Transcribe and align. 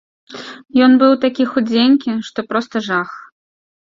Ён 0.85 0.95
быў 1.03 1.11
такі 1.25 1.45
худзенькі, 1.51 2.15
што 2.31 2.39
проста 2.55 2.81
жах! 2.87 3.11